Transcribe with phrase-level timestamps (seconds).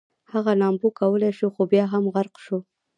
[0.31, 2.57] هغه لامبو کولی شوه خو بیا هم غرق شو